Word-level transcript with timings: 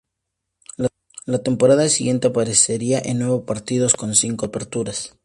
La 1.27 1.43
temporada 1.43 1.87
siguiente 1.87 2.25
aparecería 2.29 2.99
en 3.05 3.19
nueve 3.19 3.43
partidos, 3.45 3.93
con 3.93 4.15
cinco 4.15 4.47
aperturas. 4.47 5.15